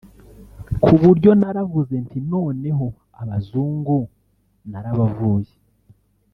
Ku 0.83 0.93
buryo 1.01 1.29
naravuze 1.39 1.95
nti 2.05 2.17
noneho 2.31 2.85
abazungu 3.21 3.97
narabavuye 4.71 5.53